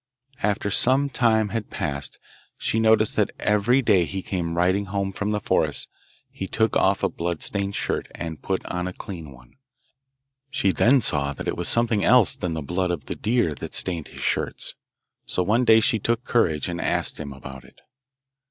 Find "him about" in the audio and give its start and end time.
17.19-17.63